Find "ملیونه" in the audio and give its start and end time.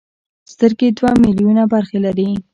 1.23-1.63